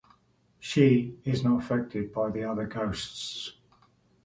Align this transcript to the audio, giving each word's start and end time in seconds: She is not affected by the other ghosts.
She 0.59 1.19
is 1.25 1.43
not 1.43 1.61
affected 1.63 2.11
by 2.11 2.31
the 2.31 2.43
other 2.43 2.65
ghosts. 2.65 3.53